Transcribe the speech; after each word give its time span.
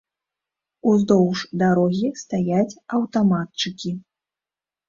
Уздоўж 0.91 1.43
дарогі 1.63 2.09
стаяць 2.23 2.79
аўтаматчыкі. 3.01 3.91